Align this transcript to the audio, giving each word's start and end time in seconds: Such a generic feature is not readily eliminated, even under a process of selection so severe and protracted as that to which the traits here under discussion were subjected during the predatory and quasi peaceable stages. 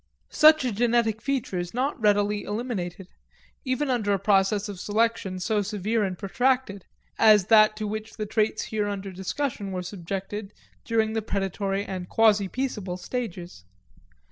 Such 0.31 0.65
a 0.65 0.71
generic 0.71 1.21
feature 1.21 1.59
is 1.59 1.75
not 1.75 2.01
readily 2.01 2.41
eliminated, 2.43 3.09
even 3.63 3.91
under 3.91 4.13
a 4.13 4.17
process 4.17 4.67
of 4.67 4.79
selection 4.79 5.39
so 5.39 5.61
severe 5.61 6.03
and 6.03 6.17
protracted 6.17 6.85
as 7.19 7.45
that 7.53 7.75
to 7.77 7.85
which 7.87 8.17
the 8.17 8.25
traits 8.25 8.63
here 8.63 8.87
under 8.87 9.11
discussion 9.11 9.71
were 9.71 9.83
subjected 9.83 10.53
during 10.83 11.13
the 11.13 11.21
predatory 11.21 11.85
and 11.85 12.09
quasi 12.09 12.47
peaceable 12.47 12.97
stages. 12.97 13.63